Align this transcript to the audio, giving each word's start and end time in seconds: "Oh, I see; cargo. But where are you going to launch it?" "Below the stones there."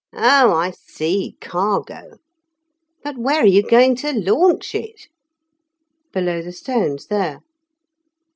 "Oh, 0.15 0.51
I 0.55 0.71
see; 0.71 1.37
cargo. 1.41 2.17
But 3.03 3.19
where 3.19 3.41
are 3.41 3.45
you 3.45 3.61
going 3.61 3.93
to 3.97 4.11
launch 4.11 4.73
it?" 4.73 5.09
"Below 6.11 6.41
the 6.41 6.53
stones 6.53 7.05
there." 7.05 7.41